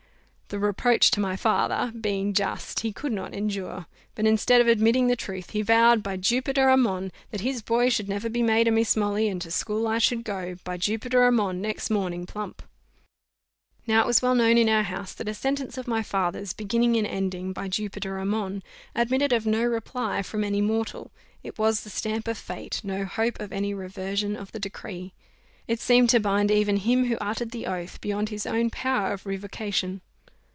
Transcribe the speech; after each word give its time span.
The 0.53 0.59
reproach 0.59 1.11
to 1.11 1.21
my 1.21 1.37
father, 1.37 1.93
being 1.97 2.33
just, 2.33 2.81
he 2.81 2.91
could 2.91 3.13
not 3.13 3.33
endure; 3.33 3.85
but 4.15 4.27
instead 4.27 4.59
of 4.59 4.67
admitting 4.67 5.07
the 5.07 5.15
truth, 5.15 5.51
he 5.51 5.61
vowed, 5.61 6.03
by 6.03 6.17
Jupiter 6.17 6.69
Ammon, 6.69 7.13
that 7.29 7.39
his 7.39 7.61
boy 7.61 7.87
should 7.87 8.09
never 8.09 8.27
be 8.27 8.43
made 8.43 8.67
a 8.67 8.71
Miss 8.71 8.97
Molly, 8.97 9.29
and 9.29 9.41
to 9.43 9.49
school 9.49 9.87
I 9.87 9.97
should 9.97 10.25
go, 10.25 10.57
by 10.65 10.75
Jupiter 10.75 11.23
Ammon, 11.25 11.61
next 11.61 11.89
morning, 11.89 12.25
plump. 12.25 12.63
Now 13.87 14.01
it 14.01 14.05
was 14.07 14.21
well 14.21 14.35
known 14.35 14.57
in 14.57 14.67
our 14.67 14.83
house, 14.83 15.13
that 15.13 15.29
a 15.29 15.33
sentence 15.33 15.77
of 15.77 15.87
my 15.87 16.03
father's 16.03 16.51
beginning 16.51 16.97
and 16.97 17.07
ending 17.07 17.53
"by 17.53 17.69
Jupiter 17.69 18.19
Ammon" 18.19 18.61
admitted 18.93 19.31
of 19.31 19.45
no 19.45 19.63
reply 19.63 20.21
from 20.21 20.43
any 20.43 20.59
mortal 20.59 21.11
it 21.43 21.57
was 21.57 21.79
the 21.85 21.89
stamp 21.89 22.27
of 22.27 22.37
fate; 22.37 22.81
no 22.83 23.05
hope 23.05 23.39
of 23.39 23.53
any 23.53 23.73
reversion 23.73 24.35
of 24.35 24.51
the 24.51 24.59
decree: 24.59 25.13
it 25.69 25.79
seemed 25.79 26.09
to 26.09 26.19
bind 26.19 26.51
even 26.51 26.75
him 26.75 27.05
who 27.05 27.15
uttered 27.21 27.51
the 27.51 27.67
oath 27.67 28.01
beyond 28.01 28.27
his 28.27 28.45
own 28.45 28.69
power 28.69 29.13
of 29.13 29.25
revocation. 29.25 30.01